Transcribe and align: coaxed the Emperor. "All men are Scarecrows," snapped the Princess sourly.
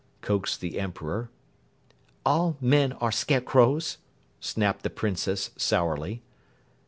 coaxed 0.21 0.61
the 0.61 0.79
Emperor. 0.79 1.29
"All 2.25 2.57
men 2.59 2.91
are 2.93 3.11
Scarecrows," 3.11 3.99
snapped 4.39 4.81
the 4.81 4.89
Princess 4.89 5.51
sourly. 5.57 6.23